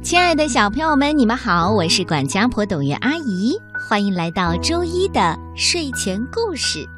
[0.00, 6.88] 亲爱的小朋友们，你们好，我是管家婆董月阿姨，欢迎来到周一的睡前故事。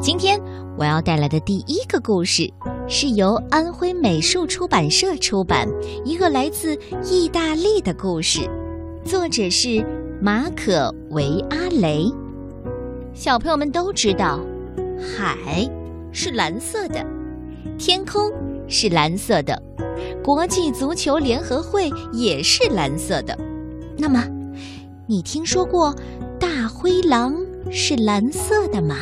[0.00, 0.38] 今天
[0.76, 2.48] 我要带来的第一个故事
[2.86, 5.66] 是由安徽美术出版社出版，
[6.04, 8.48] 一个来自意大利的故事，
[9.04, 9.84] 作者是
[10.20, 12.12] 马可维阿雷。
[13.14, 14.38] 小朋友们都知道，
[14.98, 15.68] 海
[16.12, 17.04] 是蓝色的，
[17.78, 18.30] 天空
[18.68, 19.60] 是蓝色的。
[20.22, 23.36] 国际足球联合会也是蓝色的。
[23.96, 24.24] 那么，
[25.06, 25.94] 你听说过
[26.38, 27.34] 大灰狼
[27.70, 28.96] 是蓝色的吗？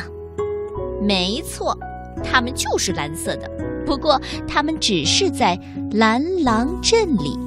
[1.01, 1.77] 没错，
[2.23, 3.49] 它们就是蓝色的。
[3.85, 5.59] 不过，它们只是在
[5.91, 7.37] 蓝狼镇里，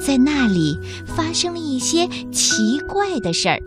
[0.00, 0.74] 在那里
[1.06, 3.58] 发生了一些奇怪的事儿。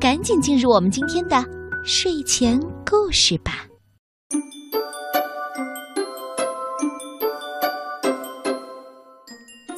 [0.00, 1.44] 赶紧进入我们今天的
[1.84, 3.66] 睡前故事吧。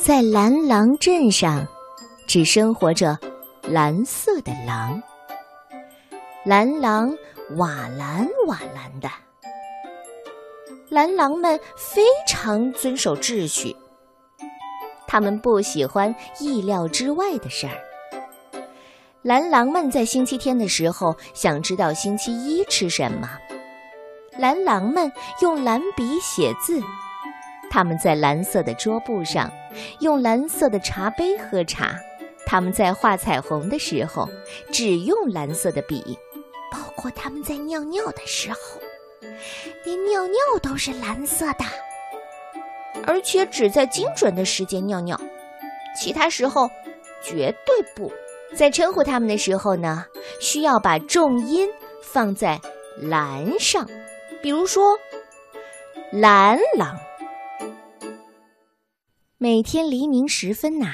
[0.06, 1.66] 在蓝狼镇上，
[2.26, 3.18] 只生活着
[3.62, 5.02] 蓝色的狼。
[6.44, 7.16] 蓝狼
[7.56, 9.08] 瓦蓝瓦蓝的，
[10.90, 13.74] 蓝狼们非常遵守秩序。
[15.06, 17.72] 他们不喜欢意料之外的事儿。
[19.22, 23.30] 蓝狼们在星期天的时候想知道星期一吃什么。
[24.36, 26.82] 蓝狼们用蓝笔写字。
[27.74, 29.52] 他们在蓝色的桌布上
[29.98, 31.98] 用蓝色的茶杯喝茶，
[32.46, 34.28] 他们在画彩虹的时候
[34.70, 36.16] 只用蓝色的笔，
[36.70, 38.80] 包括他们在尿尿的时候，
[39.84, 41.64] 连尿尿都是蓝色的，
[43.04, 45.20] 而且只在精准的时间尿尿，
[45.98, 46.70] 其他时候
[47.24, 48.12] 绝对不。
[48.54, 50.06] 在称呼他们的时候呢，
[50.40, 51.68] 需要把重音
[52.00, 52.60] 放在
[52.96, 53.84] 蓝上，
[54.40, 54.96] 比如说
[56.12, 56.96] 蓝狼。
[59.44, 60.86] 每天黎明时分呐，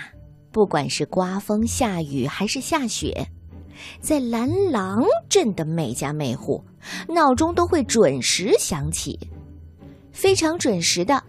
[0.51, 3.29] 不管是刮风下雨还是下雪，
[4.01, 6.65] 在蓝狼镇的每家每户，
[7.07, 9.17] 闹钟都会准时响起。
[10.11, 11.23] 非常准时的，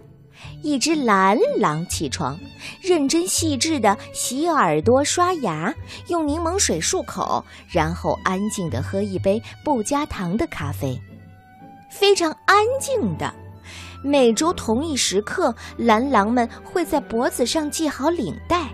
[0.64, 2.40] 一只蓝狼起床，
[2.82, 5.72] 认真细致的洗耳朵、刷牙，
[6.08, 11.00] 用柠檬水漱口，然后安静的喝一杯不加糖的咖啡。
[11.88, 13.32] 非常安静的。
[14.04, 18.70] 每周同一时刻，蓝狼们会在脖子上系好领带，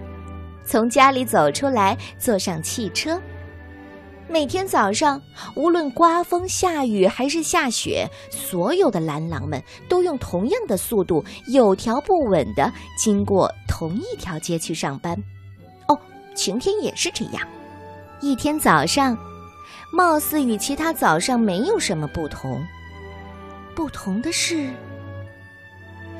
[0.66, 3.22] 从家里走出来，坐上汽车。
[4.30, 5.22] 每天早上，
[5.56, 15.14] 无论刮风下雨还是下雪，所有的蓝狼们都用同样的速度，有条不紊地经过同一条街去上班。
[15.88, 16.00] 哦，
[16.36, 17.48] 晴天也是这样。
[18.22, 19.18] 一天早上，
[19.92, 22.62] 貌似与其他早上没有什么不同。
[23.76, 24.70] 不同的是。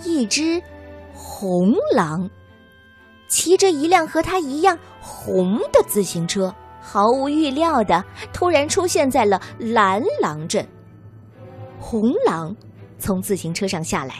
[0.04, 0.62] 一只
[1.14, 2.30] 红狼
[3.28, 10.66] 骑着一辆和它一样红的自行车，毫无预料的突然出现在了蓝狼镇。
[11.80, 12.56] 红狼
[12.98, 14.16] 从自行车上下来，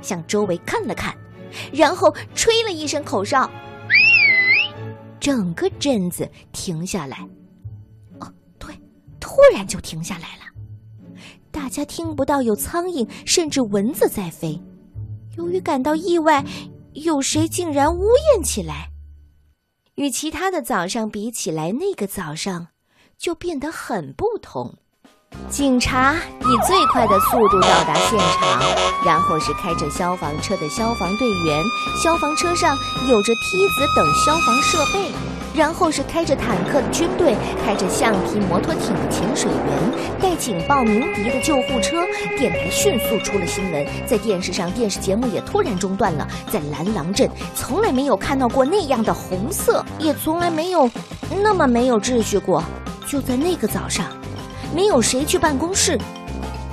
[0.00, 1.16] 向周围看了看，
[1.72, 3.50] 然后吹了一声口哨，
[5.18, 7.18] 整个镇子停下来。
[8.20, 8.74] 哦，对，
[9.18, 14.60] 突然就停下来了，大家听不到有苍蝇甚至蚊子在飞。
[15.36, 16.44] 由于感到意外，
[16.94, 18.90] 有谁竟然呜咽起来。
[19.96, 22.68] 与其他的早上比起来，那个早上
[23.18, 24.74] 就变得很不同。
[25.50, 28.60] 警察以最快的速度到达现场，
[29.04, 31.62] 然后是开着消防车的消防队员，
[32.02, 32.76] 消防车上
[33.08, 35.35] 有着梯子等消防设备。
[35.56, 37.34] 然后是开着坦克的军队，
[37.64, 42.04] 开着橡皮摩托艇的潜水员，带警报鸣笛的救护车。
[42.38, 46.28] 电台迅速出了新闻，在电视上，电视节目也突然中断了。
[46.52, 50.90] 在蓝狼镇，从来没有看到过那样的红色，也从来没有
[51.42, 52.62] 那么没有秩序过。
[53.08, 54.14] 就在那个早上，
[54.74, 55.98] 没有谁去办公室，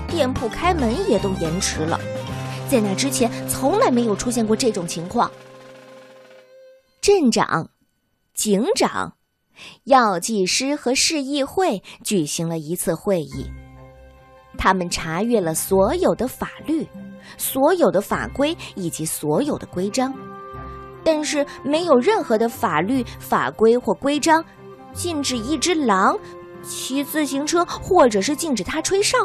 [0.10, 1.98] 店铺开门也都延迟了。
[2.68, 5.32] 在那之前，从来没有出现过这种情况。
[7.00, 7.70] 镇长。
[8.34, 9.14] 警长、
[9.84, 13.46] 药剂师和市议会举行了一次会议，
[14.58, 16.88] 他们查阅了所有的法律、
[17.38, 20.12] 所有的法规以及所有的规章，
[21.04, 24.44] 但是没有任何的法律、法规或规章
[24.94, 26.18] 禁止一只狼
[26.64, 29.18] 骑自行车，或者是禁止它吹哨，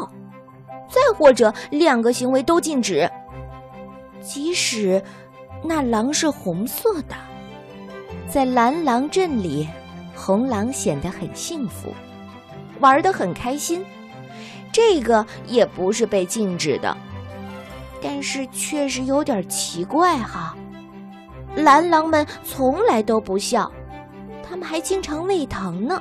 [0.87, 3.09] 再或者两个行为都禁止，
[4.21, 5.03] 即使
[5.63, 7.15] 那狼是红色的。
[8.31, 9.67] 在蓝狼镇里，
[10.15, 11.91] 红狼显得很幸福，
[12.79, 13.83] 玩得很开心。
[14.71, 16.95] 这个也不是被禁止的，
[17.99, 20.55] 但是确实有点奇怪哈。
[21.55, 23.71] 蓝狼们从来都不笑，
[24.47, 25.99] 他们还经常胃疼呢。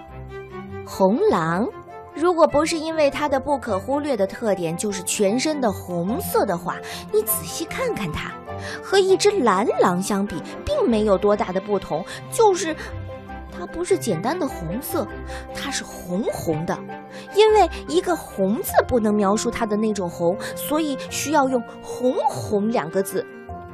[0.86, 1.66] 红狼，
[2.14, 6.76] 如果不是因为它的不可忽略的特点就是全身的红色的话，
[7.10, 8.30] 你仔细看看它，
[8.82, 12.74] 和一只蓝狼相比，并没有多大的不同，就是
[13.50, 15.06] 它不是简单的红色，
[15.54, 16.78] 它是红红的。
[17.34, 23.26] 因为一个“红”字不能描述它的那种红，所以需要用“红红”两个字。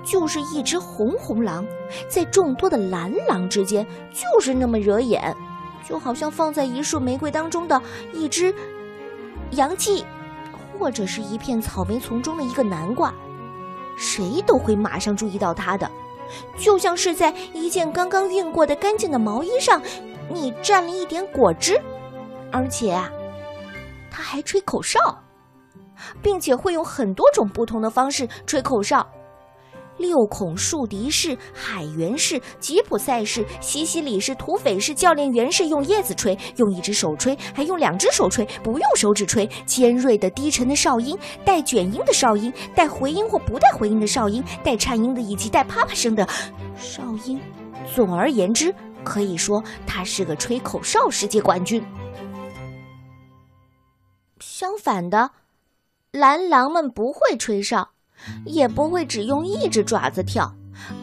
[0.07, 1.67] 就是一只红红狼，
[2.11, 5.35] 在众多的蓝狼之间，就是那么惹眼，
[5.83, 7.81] 就好像放在一束玫瑰当中的
[8.13, 8.55] 一只
[9.53, 10.05] 洋蓟，
[10.79, 13.15] 或者是一片草莓丛中的一个南瓜，
[13.97, 15.91] 谁都会马上注意到它的。
[16.59, 19.81] 就像是在一件刚刚熨过的干净的毛衣上，
[20.29, 21.81] 你蘸了一点果汁，
[22.51, 23.11] 而且啊，
[24.11, 24.99] 他还吹口哨，
[26.23, 29.07] 并且会用很多种不同的方式吹口哨。
[30.05, 39.49] 六孔竖笛式、海员式、吉普赛式、西西里式、土匪式、教练员式，用叶子吹，用一只手吹，还用两只手吹，不用手指吹。
[39.65, 46.29] 尖锐的、低沉的哨音，带卷音的哨音，带回音或不带回音的哨音，带颤音的以及带啪啪声的
[46.77, 47.41] 哨音。
[47.95, 51.83] 总而言之，可以说他是个吹口哨世界冠军。
[54.39, 55.31] 相反的，
[56.13, 57.94] 蓝狼们不会吹哨。
[58.45, 60.53] 也不会只用一只爪子跳，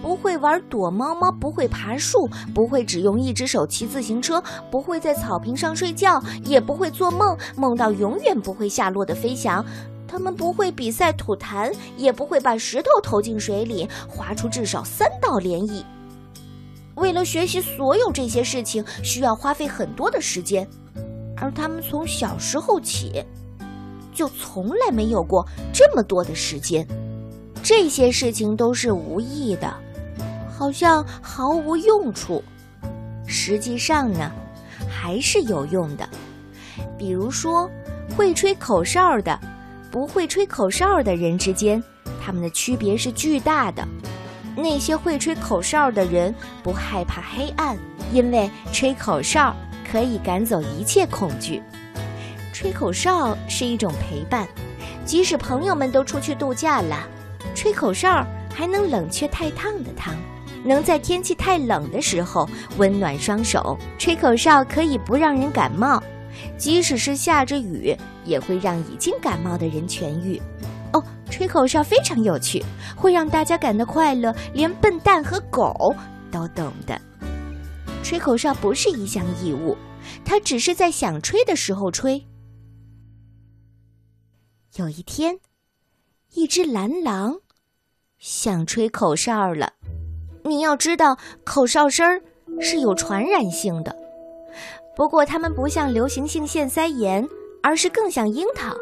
[0.01, 9.65] 不会玩躲猫猫，不会爬树，不会只用一只手骑自行车，不会在草坪上睡觉，也不会做梦，梦到永远不会下落的飞翔。
[10.07, 15.83] 他们不会比赛吐痰，也不会把石头投进水里，划出至少三道涟漪。
[16.95, 20.67] 为了学习所有这些事情，需要花费很多的时间，
[21.37, 23.23] 而他们从小时候起，
[24.13, 26.85] 就从来没有过这么多的时间。
[27.63, 29.73] 这些事情都是无意的，
[30.49, 32.43] 好像毫无用处。
[33.25, 34.31] 实际上呢，
[34.89, 36.07] 还是有用的。
[36.97, 37.69] 比如说，
[38.15, 39.39] 会吹口哨的，
[39.89, 41.81] 不会吹口哨的人之间，
[42.23, 43.87] 他们的区别是巨大的。
[44.55, 47.77] 那些会吹口哨的人不害怕黑暗，
[48.11, 49.55] 因为吹口哨
[49.89, 51.61] 可以赶走一切恐惧。
[52.51, 54.47] 吹口哨是一种陪伴，
[55.05, 57.07] 即使朋友们都出去度假了。
[57.53, 60.15] 吹口哨还能冷却太烫的汤，
[60.63, 63.77] 能在天气太冷的时候温暖双手。
[63.99, 66.01] 吹口哨可以不让人感冒，
[66.57, 67.95] 即使是下着雨，
[68.25, 70.41] 也会让已经感冒的人痊愈。
[70.93, 72.63] 哦，吹口哨非常有趣，
[72.95, 75.93] 会让大家感到快乐，连笨蛋和狗
[76.31, 76.99] 都懂得。
[78.01, 79.77] 吹口哨不是一项义务，
[80.25, 82.25] 它只是在想吹的时候吹。
[84.75, 85.39] 有一天。
[86.33, 87.40] 一只蓝狼
[88.21, 89.73] 想吹口哨了。
[90.43, 92.21] 你要知道，口哨声儿
[92.59, 93.95] 是有传染性的。
[94.95, 97.27] 不过，它们不像流行性腺腮炎，
[97.63, 98.75] 而是更像樱桃，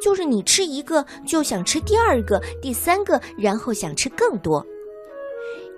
[0.00, 4.64] 就是你吃一个就想吃第二个、第三个，然后想吃更多。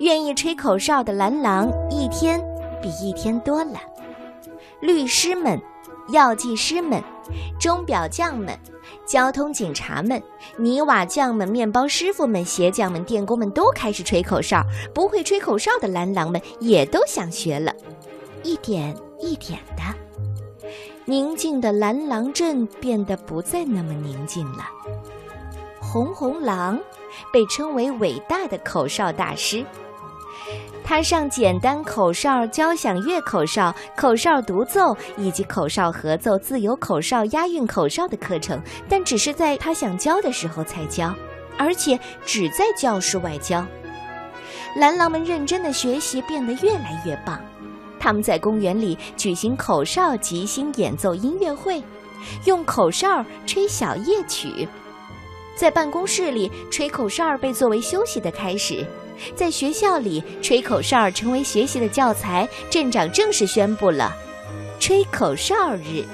[0.00, 2.38] 愿意吹口哨的蓝狼一天
[2.82, 3.80] 比一天多了。
[4.82, 5.58] 律师们。
[6.10, 7.02] 药剂师们、
[7.58, 8.56] 钟表匠们、
[9.06, 10.22] 交通警察们、
[10.56, 14.62] 泥瓦匠们、面包师傅们、鞋匠们、电工们都开始吹口哨。
[14.94, 17.74] 不会吹口哨的蓝狼们也都想学了，
[18.42, 19.82] 一点一点的，
[21.04, 24.68] 宁静的蓝狼镇变得不再那么宁静了。
[25.80, 26.78] 红红狼
[27.32, 29.64] 被称为伟大的口哨大师。
[30.88, 41.12] 他上简单口哨、交响乐口哨、口哨独奏以及口哨合奏、自由口哨、押韵口哨的课程，但只是在他想教的时候才教，
[41.58, 43.66] 而且只在教室外教。
[44.76, 47.40] 蓝狼们认真的学习，变得越来越棒。
[47.98, 51.82] 他们在公园里举行口哨即兴演奏音乐会，
[52.44, 54.68] 用口哨吹小夜曲。
[55.56, 58.86] 在办公室里，吹口哨被作为休息的开始。
[59.34, 62.48] 在学校里，吹口哨成为学习的教材。
[62.70, 64.14] 镇长正式宣布了
[64.78, 66.04] “吹口哨日”。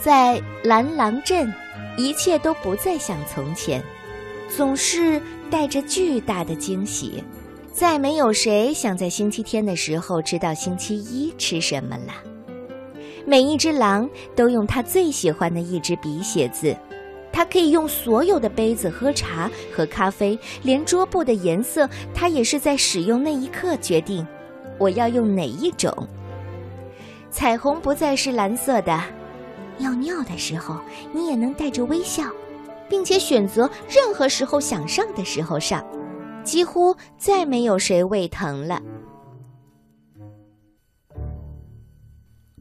[0.00, 1.52] 在蓝狼镇，
[1.96, 3.82] 一切都不再像从前，
[4.48, 7.22] 总是带着巨大的惊喜。
[7.72, 12.12] 再没有谁想在星期天的时候知道星期一吃什么了。
[13.24, 16.76] 每一只狼都用它最喜欢的一支笔写字。
[17.32, 24.26] 他可以用所有的杯子喝茶、喝咖啡，连桌布的颜色，他也是在使用那一刻决定，
[24.78, 25.90] 我要用哪一种。
[27.30, 29.02] 彩虹不再是蓝色的，
[29.78, 30.78] 要尿的时候，
[31.12, 32.24] 你也能带着微笑，
[32.88, 35.82] 并且选择任何时候想上的时候上。
[36.44, 38.82] 几乎再没有谁胃疼了。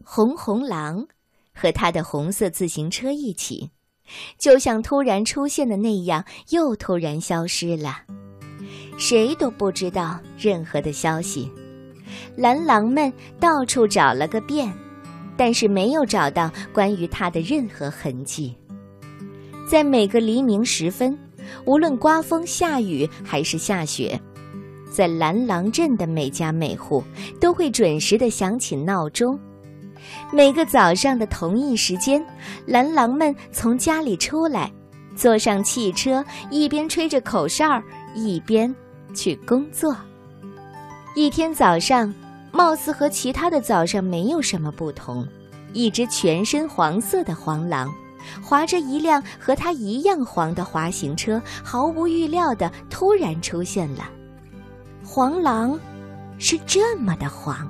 [0.05, 1.07] 红红狼
[1.51, 3.71] 和他的红色自行车一起，
[4.37, 7.97] 就像突然出现的那样，又突然消失了。
[8.97, 11.51] 谁都不知道任何的消息。
[12.35, 14.71] 蓝狼们到处找了个遍，
[15.35, 18.55] 但是没有找到关于他的任何痕迹。
[19.67, 21.17] 在每个黎明时分，
[21.65, 24.19] 无论刮风下雨还是下雪，
[24.91, 27.03] 在蓝狼镇的每家每户
[27.39, 29.39] 都会准时的响起闹钟。
[30.31, 32.23] 每个早上的同一时间，
[32.65, 34.71] 蓝狼们从家里出来，
[35.15, 37.81] 坐上汽车，一边吹着口哨，
[38.15, 38.73] 一边
[39.13, 39.95] 去工作。
[41.15, 42.13] 一天早上，
[42.51, 45.27] 貌似和其他的早上没有什么不同。
[45.73, 47.89] 一只全身黄色的黄狼，
[48.41, 54.09] 划着一辆和它一样黄的滑行车，毫无预料的突然出现了。
[55.01, 55.79] 黄狼
[56.37, 57.65] 是这么的黄，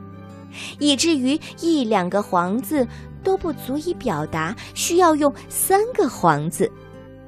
[0.79, 2.87] 以至于一两个“黄”字
[3.23, 6.71] 都不足以表达，需要用三个“黄”字。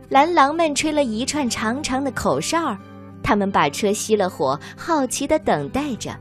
[0.09, 2.77] 蓝狼们吹了一串长长的口哨。
[3.23, 6.13] 他们把车熄了火，好奇地等待着。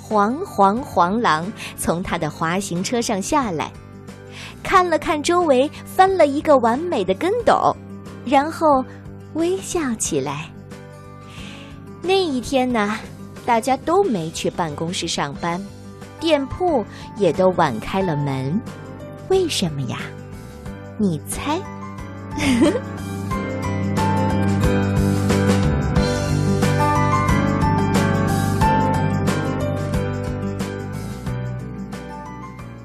[0.00, 3.70] 黄黄黄狼从他的滑行车上下来，
[4.62, 7.76] 看了看周围，翻了一个完美的跟斗，
[8.24, 8.82] 然后
[9.34, 10.50] 微笑起来。
[12.00, 12.98] 那一天呢，
[13.44, 15.62] 大家都没去办公室上班，
[16.22, 16.84] 店铺
[17.16, 18.60] 也都晚开了门。
[19.28, 19.98] 为什么呀？
[20.96, 21.58] 你猜？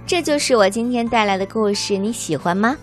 [0.07, 2.75] 这就是我今天带来的故事，你喜欢吗？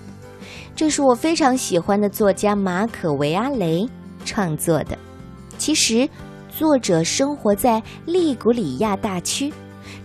[0.77, 3.89] 这是我非常喜欢的作家马可·维阿雷
[4.25, 4.97] 创作的。
[5.59, 6.09] 其实，
[6.49, 9.53] 作者生活在利古里亚大区，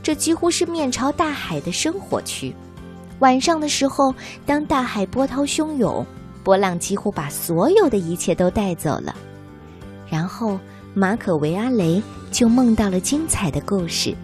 [0.10, 2.52] 这几乎是面朝大海的生活区。
[3.20, 4.12] 晚上的时候，
[4.44, 6.04] 当大海波涛汹涌，
[6.44, 9.16] 波浪几乎把所有的一切都带走了。
[10.10, 10.60] 然后，
[10.96, 12.02] 马可·维阿雷
[12.32, 14.16] 就梦到了精彩的故事。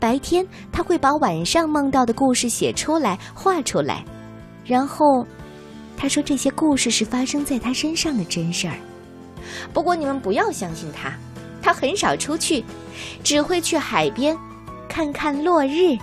[0.00, 4.04] 白天他会把晚上梦到的故事写出来、画出来，
[4.64, 5.24] 然后
[5.96, 8.74] 他说这些故事是发生在他身上的真事儿。
[9.72, 11.16] 不过你们不要相信他，
[11.62, 12.64] 他很少出去，
[13.22, 14.36] 只会去海边
[14.96, 15.94] 看看落日。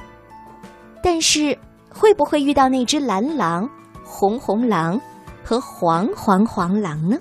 [1.02, 1.58] 但是
[1.90, 3.68] 会不会遇到那只蓝狼、
[4.04, 5.02] 红红狼
[5.44, 7.18] 和黄黄黄狼呢？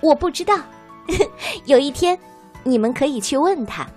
[0.00, 0.58] 我不知道。
[1.66, 2.18] 有一天，
[2.64, 3.88] 你们可以去问他。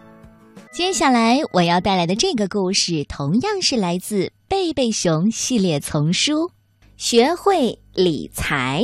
[0.72, 6.48] 接下来我要带来的这个故事，同样是来自贝贝熊系列丛书
[6.96, 8.84] 《学会理财》。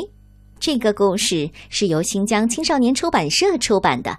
[0.59, 4.17] 这个故事是由新疆青少年出版社出版的。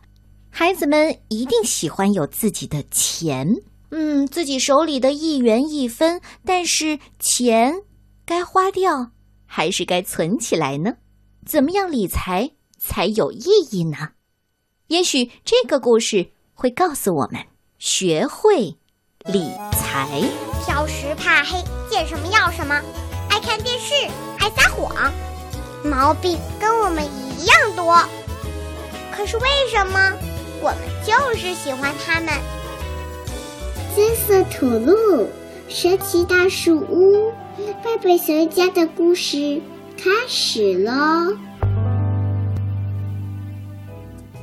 [0.48, 3.52] 孩子们一定喜欢有自己的钱，
[3.90, 6.20] 嗯，自己手里的一元一分。
[6.44, 7.82] 但是钱
[8.24, 9.10] 该花掉
[9.46, 10.94] 还是该存起来呢？
[11.46, 14.10] 怎么样理财才有意义呢？
[14.88, 17.40] 也许这个故事会告诉我们。
[17.78, 18.76] 学会
[19.24, 20.20] 理财。
[20.66, 22.74] 挑食怕黑，见什么要什么，
[23.30, 23.94] 爱看电视，
[24.38, 25.10] 爱撒谎，
[25.82, 27.96] 毛病跟我们一样多。
[29.10, 30.12] 可是为什么
[30.60, 32.34] 我们就是喜欢他们？
[33.92, 35.26] 金色土路，
[35.68, 37.32] 神奇大树屋，
[37.82, 39.60] 贝贝熊家的故事
[39.96, 40.92] 开始喽。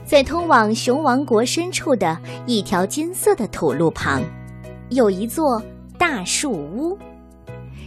[0.05, 4.21] 在通往熊王国深处的一条金色的土路旁，
[4.89, 5.63] 有一座
[5.97, 6.97] 大树屋。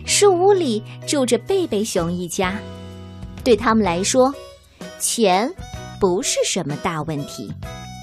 [0.07, 2.59] 树屋里住着贝贝熊一家。
[3.45, 4.35] 对他们来说，
[4.99, 5.52] 钱
[6.00, 7.52] 不是什么大问题，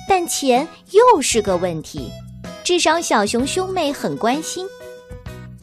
[0.08, 2.12] 但钱又是个问题。
[2.68, 4.68] 至少小熊兄妹很关心。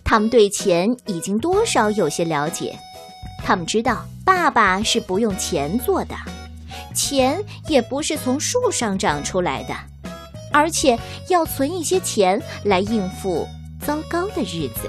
[0.02, 2.74] 他们对钱已经多少有些了解。
[3.44, 6.14] 他们知道，爸爸是不用钱做的。
[6.94, 9.74] 钱也不是从树上长出来的，
[10.50, 13.46] 而且要存一些钱来应付
[13.84, 14.88] 糟糕的日子。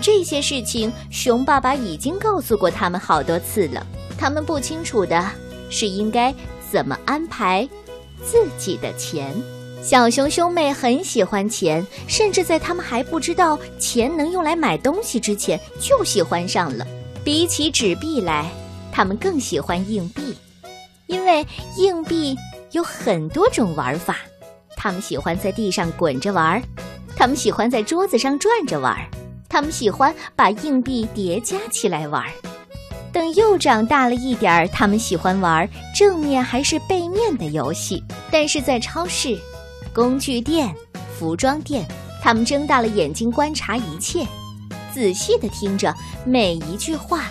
[0.00, 3.84] 这些事情，熊爸爸已经告诉过他们好多次了。
[4.16, 5.28] 他们不清楚的
[5.68, 6.32] 是应该
[6.70, 7.68] 怎么安排
[8.22, 9.34] 自己的钱。
[9.80, 16.86] 小熊兄妹很喜欢钱，甚至在他们还不知道钱能用来买东西之前就喜欢上了。
[17.24, 18.50] 比起纸币来，
[18.92, 20.36] 他们更喜欢硬币。
[21.06, 22.36] 因为硬币
[22.72, 24.16] 有很多种玩法，
[24.76, 26.62] 他们喜欢在地上滚着玩，
[27.16, 28.94] 他们喜欢在桌子上转着玩，
[29.48, 32.24] 他们喜欢把硬币叠加起来玩。
[33.10, 35.66] 等又长大了一点儿，他们喜欢玩
[35.96, 38.02] 正面还是背面的游戏。
[38.30, 39.38] 但是在超市、
[39.98, 40.72] 工具店、
[41.18, 41.84] 服装店，
[42.22, 44.24] 他们睁大了眼睛观察一切，
[44.94, 45.92] 仔细的听着
[46.24, 47.24] 每一句话，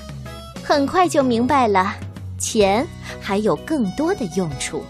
[0.66, 1.96] 很快就明白了，
[2.38, 2.86] 钱
[3.22, 4.84] 还有更多的用处，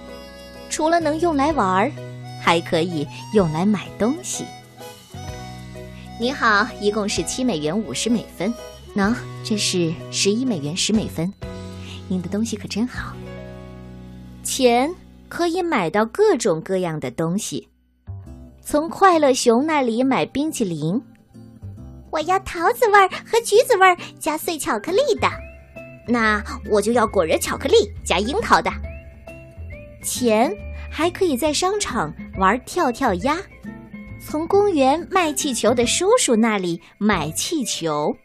[0.71, 1.91] 除了能用来玩儿，
[2.41, 4.43] 还可以用来买东西。
[6.19, 8.51] 你好，一共是七美元五十美分。
[8.95, 11.31] 喏，这是十一美元十美分，
[12.07, 13.13] 您的东西可真好。
[14.43, 14.91] 钱
[15.29, 17.69] 可以买到各种各样的东西，
[18.61, 21.01] 从快乐熊那里买冰淇淋，
[22.11, 25.27] 我要桃子味儿和橘子味儿加碎巧克力的，
[26.07, 28.71] 那我就要果仁巧克力加樱桃的。
[30.03, 30.55] 钱
[30.89, 33.37] 还可以在商场玩跳跳鸭，
[34.19, 38.15] 从公园卖气球的叔叔那里买气球。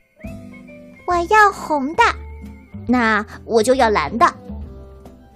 [1.07, 2.03] 我要红的，
[2.87, 4.27] 那我就要蓝的。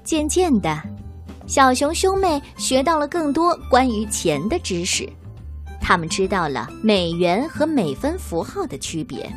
[0.04, 0.80] 渐渐的，
[1.46, 5.08] 小熊兄妹学到了更多关于钱的知识。
[5.80, 9.30] 他们知道了美元和美分符号的区别。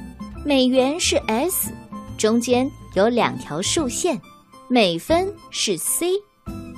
[0.43, 1.71] 美元是 S，
[2.17, 4.17] 中间有两条竖线；
[4.67, 6.13] 美分是 C，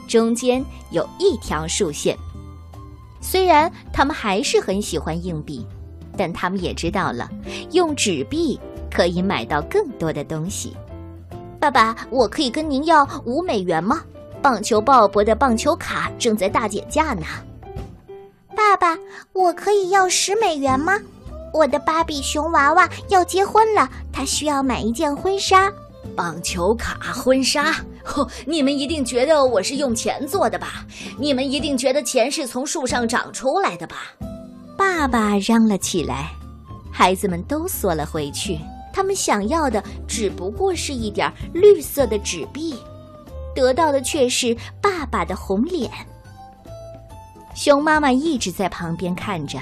[0.07, 2.17] 中间有一条竖线。
[3.21, 5.65] 虽然他们还是很喜欢硬币，
[6.17, 7.29] 但他们也知道了
[7.71, 8.59] 用纸币。
[8.93, 10.75] 可以买到更多的东西。
[11.61, 14.01] 爸爸，我可以跟您要五美元吗？
[14.41, 17.25] 棒球鲍勃的棒球卡正在大减价呢。
[18.55, 18.97] 爸爸，
[19.33, 20.99] 我可以要十美元吗？
[21.53, 25.71] 我的芭比熊娃娃要结婚了，他需要买一件婚纱。
[26.15, 27.75] 棒球卡、婚纱，
[28.15, 30.85] 哦，你们一定觉得我是用钱做的吧？
[31.17, 34.13] 你们一定觉得钱是从树上长出来的吧？
[34.77, 36.31] 爸爸嚷了起来，
[36.91, 38.57] 孩子们都缩了回去。
[38.93, 42.75] 他们想要的只不过是一点绿色的纸币，
[43.55, 45.89] 得到的却是爸爸的红脸。
[47.53, 49.59] 熊妈妈一直在旁边看着，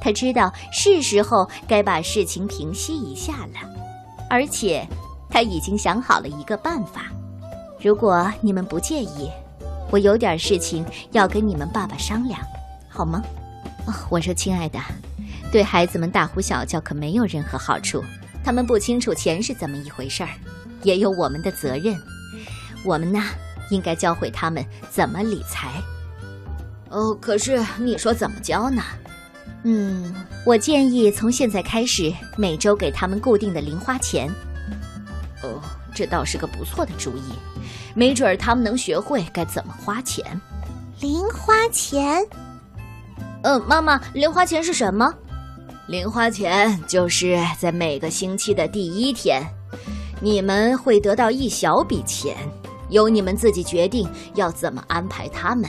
[0.00, 3.60] 她知道是时候该把事情平息一下了，
[4.28, 4.86] 而且
[5.30, 7.06] 她已经想好了一个办法。
[7.80, 9.30] 如果你们不介意，
[9.90, 12.40] 我有点事情要跟你们爸爸商量，
[12.88, 13.22] 好吗？
[13.86, 14.78] 哦，我说，亲爱的，
[15.52, 18.02] 对孩子们大呼小叫可没有任何好处。
[18.44, 20.30] 他们不清楚钱是怎么一回事儿，
[20.82, 21.96] 也有我们的责任。
[22.88, 23.22] 我们呢，
[23.68, 25.74] 应该教会他们怎么理财。
[26.88, 28.82] 哦，可是你说怎么教呢？
[29.64, 30.14] 嗯，
[30.46, 34.26] 我建议从现在开始，每周给他们固定的零花钱。
[35.42, 35.60] 哦，
[35.94, 37.22] 这倒是个不错的主意，
[37.94, 40.24] 没准儿他们能学会该怎么花钱。
[41.00, 42.24] 零花钱？
[43.42, 45.12] 嗯，妈妈，零花钱是什么？
[45.88, 49.42] 零花钱就是在每个星期的第一天，
[50.20, 52.36] 你们会得到一小笔钱，
[52.88, 55.68] 由你们自己决定要怎么安排它们，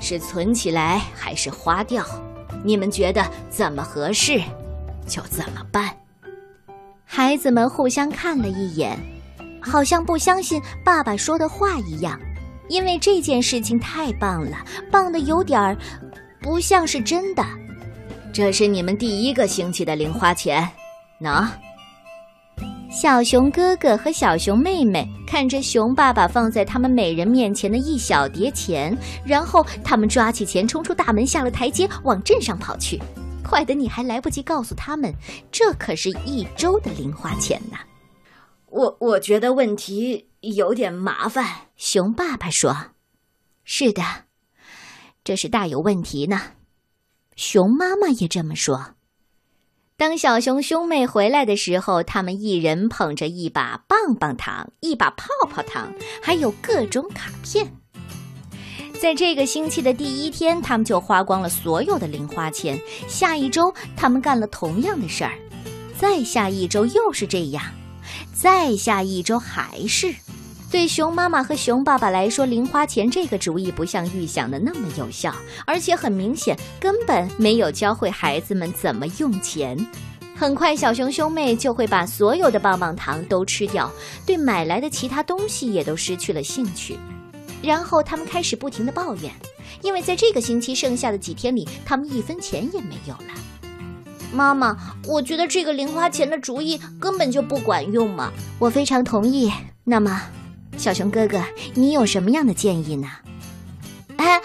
[0.00, 2.04] 是存起来还是花掉，
[2.64, 4.40] 你们觉得怎么合适，
[5.06, 5.96] 就怎么办。
[7.04, 8.98] 孩子们互相看了一眼，
[9.60, 12.18] 好像不相信爸爸说的话一样，
[12.68, 14.56] 因为这件事情太棒了，
[14.90, 15.76] 棒的有点儿
[16.40, 17.44] 不像是真的。
[18.32, 20.68] 这是你们第一个星期的零花钱，
[21.20, 21.46] 喏。
[22.98, 32.98] 小熊哥哥和小熊妹妹看着熊爸爸放在他们每人面前的一小叠钱，然后他们抓起钱冲出大门，下了台阶，往镇上跑去，
[33.44, 35.14] 快的你还来不及告诉他们，
[35.52, 37.76] 这可是一周的零花钱呢。
[38.64, 41.44] 我我觉得问题有点麻烦，
[41.76, 42.74] 熊爸爸说
[43.62, 44.02] ：“是的，
[45.22, 46.40] 这是大有问题呢。”
[47.36, 48.95] 熊妈妈也这么说。
[49.98, 55.90] 当小熊兄妹回来的时候，他们一人捧着一把棒棒糖、一把泡泡糖，
[56.22, 57.66] 还有各种卡片。
[59.00, 62.78] 在这个星期的第一天，他们就花光了所有的零花钱。
[63.08, 65.30] 下一周，他们干了同样的事儿；
[65.98, 67.62] 再下一周又是这样；
[68.34, 70.14] 再下一周还是。
[70.68, 75.32] 对熊妈妈和熊爸爸来说，零花钱这个主意不像预想的那么有效，
[75.64, 79.78] 而且很明显根本没有教会孩子们怎么用钱。
[80.36, 83.90] 很快，小熊兄妹就会把所有的棒棒糖都吃掉，
[84.26, 86.98] 对买来的其他东西也都失去了兴趣。
[87.62, 89.32] 然后他们开始不停的抱怨，
[89.82, 93.34] 因为在这个星期剩下的几天里，他们一分钱也没有了。
[94.30, 94.76] 妈妈，
[95.06, 98.30] 我觉得这个零花钱的主意根本就不管用嘛。
[98.58, 99.50] 我非常同意。
[99.84, 100.20] 那么。
[100.76, 101.42] 小熊哥哥，
[101.74, 103.08] 你有什么样的建议呢？
[104.16, 104.40] 哎，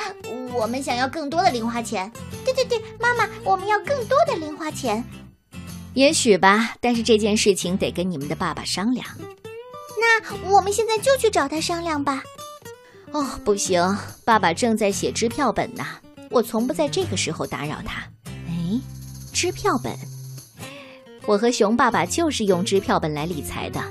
[0.53, 2.11] 我们想要更多的零花钱。
[2.43, 5.03] 对对对，妈妈，我们要更多的零花钱。
[5.93, 9.05] 也许吧，但是这件事情得跟你们的爸爸商量。
[9.99, 12.23] 那我们现在就去找他商量吧。
[13.11, 15.85] 哦，不行，爸爸正在写支票本呢，
[16.29, 18.01] 我从不在这个时候打扰他。
[18.47, 18.79] 哎，
[19.33, 19.93] 支票本，
[21.25, 23.83] 我和熊爸爸就是用支票本来理财的，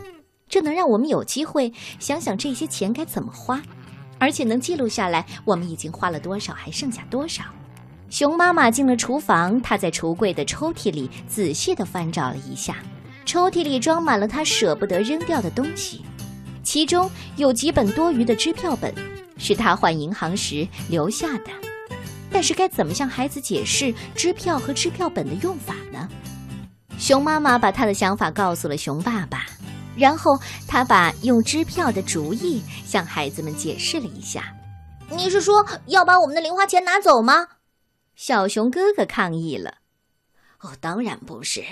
[0.51, 3.63] 这能让我们有机会想想这些钱该怎么花，
[4.19, 7.45] 而且能记录下来我们已经花了多少，还剩下多少。
[8.11, 12.77] 熊妈妈进了厨房，她在橱柜的抽屉里仔细地翻找了一下，
[13.25, 16.05] 抽屉里装满了她舍不得扔掉的东西。
[16.65, 18.93] 其中有几本多余的支票本，
[19.39, 21.51] 是她换银行时留下的。
[22.33, 26.09] 但是该怎么向孩子解释支票和支票本的用法呢？
[26.99, 29.47] 熊妈妈把她的想法告诉了熊爸爸，
[29.97, 34.55] 然后他把用支票的主意向孩子们解释了一下。
[35.11, 37.49] 你是说要把我们的零花钱拿走吗？
[38.15, 39.77] 小熊哥哥抗议了。
[40.61, 41.65] 哦，当然不是。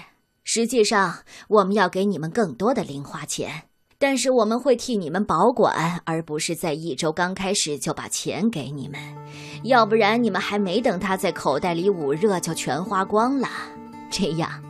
[0.44, 3.64] 实际上，我们要给你们更多的零花钱。
[4.00, 9.00] 但是我们会替你们保管，而不是在一周刚开始就把钱给你们，
[9.64, 13.48] 要不然你们还没等他在口袋里捂热就全花光了。
[14.08, 14.62] 这样，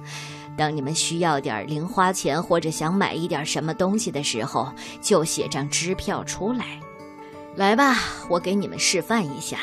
[0.58, 6.80] 当你们需要点零花钱或者想买一点什么东西的时候，就写张支票出来。
[7.54, 7.96] 来吧，
[8.28, 9.58] 我给你们示范一下。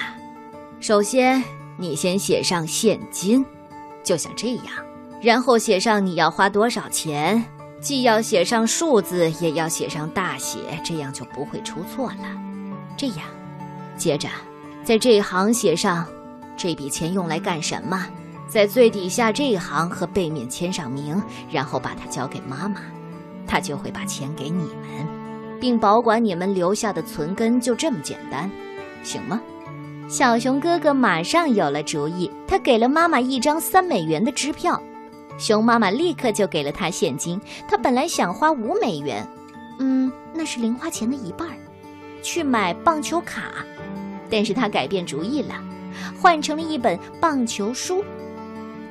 [0.80, 1.44] 首先，
[1.78, 3.46] 你先写上现金，
[4.04, 4.66] 就像这样，
[5.22, 7.44] 然后写上你要花多少钱。
[7.82, 12.26] 既要写上数字，也要写上大写，这样就不会出错了。
[12.98, 13.20] 这样，
[13.96, 14.28] 接着
[14.84, 16.08] 在这一行写上
[16.58, 18.08] 这笔钱用来干什么，
[18.48, 22.82] 在最底下这一行和背面签上名，然后把它交给妈妈，
[23.48, 27.60] 她就会把钱给你们，并保管你们留下的存根。
[27.60, 28.50] 就这么简单，
[29.04, 29.42] 行吗？
[30.08, 34.80] 小熊哥哥马上有了主意，他给了妈妈一张三美元的支票。
[35.38, 37.42] 熊妈妈立刻就给了他现金。
[37.68, 39.28] 他本来想花五美元，
[39.80, 41.50] 嗯，那是零花钱的一半，
[42.22, 43.66] 去买棒球卡，
[44.30, 45.56] 但是他改变主意了，
[46.22, 48.04] 换成了一本棒球书。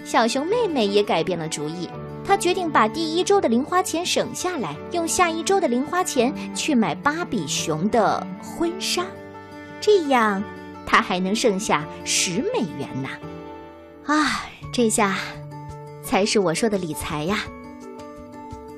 [0.05, 1.89] 小熊妹妹也改变了主意，
[2.25, 9.05] 她决定把第一周的零花钱省下来，用下一周的零花钱去买芭比熊的婚纱，
[9.81, 10.43] 这样
[10.87, 13.09] 她还能剩下十美元呢。
[14.07, 15.17] 啊，这下。
[16.05, 17.39] 才是我说的理财呀！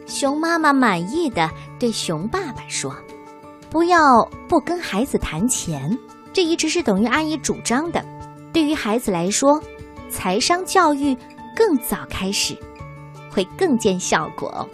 [0.06, 2.96] 熊妈妈满意的对熊爸爸说
[3.68, 5.98] ：“不要不跟孩子谈钱，
[6.32, 8.02] 这一直是等于阿姨主张的。
[8.52, 9.60] 对于孩子来说，
[10.10, 11.16] 财商教育
[11.54, 12.56] 更早开始，
[13.30, 14.68] 会更见效果。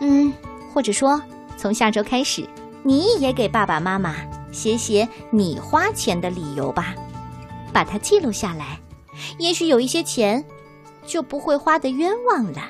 [0.00, 0.32] 嗯，
[0.72, 1.20] 或者说，
[1.56, 2.48] 从下周开始，
[2.82, 4.16] 你也给爸爸妈妈
[4.52, 6.94] 写写你花钱的理由吧，
[7.72, 8.78] 把它记录下来。
[9.38, 10.44] 也许有一些钱。”
[11.08, 12.60] 就不会花的冤枉了。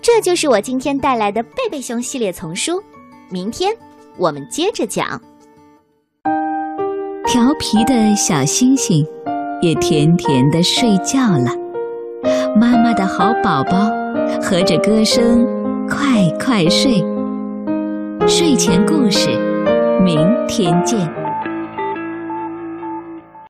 [0.00, 2.80] 这就是我今天带来的贝贝熊系列丛书。
[3.28, 3.76] 明天
[4.16, 5.20] 我们接着讲。
[7.26, 9.04] 调皮的小星星
[9.60, 11.50] 也甜甜的睡觉了。
[12.56, 13.90] 妈妈的好宝宝，
[14.42, 15.46] 和着歌声
[15.88, 17.04] 快快睡。
[18.26, 19.28] 睡前故事，
[20.02, 21.25] 明天见。